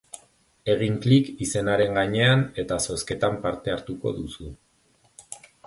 Egin 0.73 0.95
klik 1.03 1.29
izenaren 1.47 1.99
gainean 1.99 2.43
eta 2.65 2.79
zozketan 2.87 3.39
parte 3.47 3.77
hartuko 3.77 4.17
duzu. 4.19 4.53